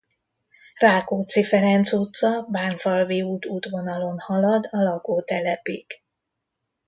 Rákóczi 0.75 1.43
Ferenc 1.43 1.91
utca–Bánfalvi 1.93 3.21
út 3.21 3.45
útvonalon 3.45 4.19
halad 4.19 4.67
a 4.71 4.77
lakótelepig. 4.83 5.85